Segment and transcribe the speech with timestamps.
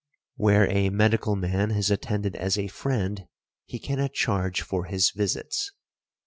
[0.35, 3.27] Where a medical man has attended as a friend,
[3.65, 5.73] he cannot charge for his visits.